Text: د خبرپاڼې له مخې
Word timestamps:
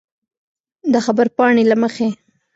د 0.93 0.93
خبرپاڼې 1.05 1.63
له 1.71 1.75
مخې 1.81 2.07